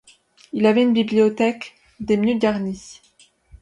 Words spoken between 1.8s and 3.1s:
des mieux garnies.